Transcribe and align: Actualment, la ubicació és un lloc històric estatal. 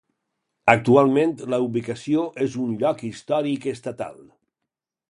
Actualment, 0.73 1.35
la 1.55 1.59
ubicació 1.67 2.25
és 2.47 2.59
un 2.65 2.75
lloc 2.81 3.07
històric 3.11 3.71
estatal. 3.75 4.19